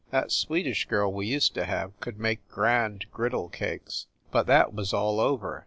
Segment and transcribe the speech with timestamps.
[0.09, 4.93] That Swedish girl we used to have could made grand griddle cakes but that was
[4.95, 5.59] all over!